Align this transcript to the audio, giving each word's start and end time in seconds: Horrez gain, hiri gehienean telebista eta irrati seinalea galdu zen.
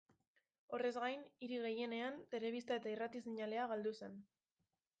Horrez 0.77 0.91
gain, 1.03 1.25
hiri 1.47 1.59
gehienean 1.65 2.17
telebista 2.33 2.79
eta 2.81 2.93
irrati 2.95 3.21
seinalea 3.27 3.69
galdu 3.75 3.95
zen. 4.01 4.21